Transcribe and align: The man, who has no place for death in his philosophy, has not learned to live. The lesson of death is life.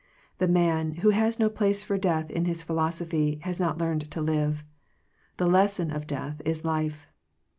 The 0.39 0.47
man, 0.47 0.93
who 1.05 1.11
has 1.11 1.37
no 1.37 1.47
place 1.47 1.83
for 1.83 1.95
death 1.95 2.31
in 2.31 2.45
his 2.45 2.63
philosophy, 2.63 3.37
has 3.43 3.59
not 3.59 3.77
learned 3.77 4.09
to 4.09 4.19
live. 4.19 4.63
The 5.37 5.45
lesson 5.45 5.91
of 5.91 6.07
death 6.07 6.41
is 6.43 6.65
life. 6.65 7.05